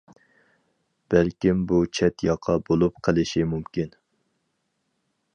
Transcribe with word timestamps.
بەلكىم 1.13 1.59
ئۇ 1.75 1.81
چەت 1.99 2.25
ياقا 2.27 2.55
بولۇپ 2.69 2.97
قېلىشى 3.07 3.45
مۇمكىن. 3.53 3.93